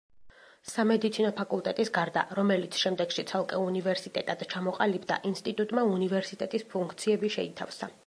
სამედიცინო 0.69 1.29
ფაკულტეტის 1.39 1.91
გარდა, 1.97 2.23
რომელიც 2.39 2.79
შემდეგში 2.85 3.27
ცალკე 3.33 3.61
უნივერსიტეტად 3.67 4.43
ჩამოყალიბდა, 4.57 5.21
ინსტიტუტმა 5.35 5.89
უნივერსიტეტის 5.95 6.71
ფუნქციები 6.77 7.37
შეითავსა. 7.41 7.97